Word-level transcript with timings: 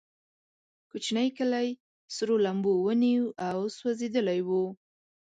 کوچنی 0.89 1.27
کلی 1.37 1.69
سرو 2.15 2.35
لمبو 2.45 2.73
ونیو 2.85 3.25
او 3.47 3.57
سوځېدلی 3.77 4.39
و. 4.47 4.49